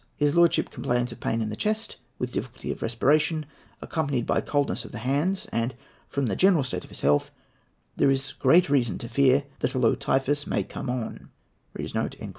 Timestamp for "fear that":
9.07-9.75